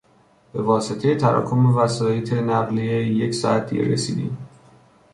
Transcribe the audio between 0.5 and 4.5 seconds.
به واسطهی تراکم وسایط نقلیه یک ساعت دیر رسیدیم.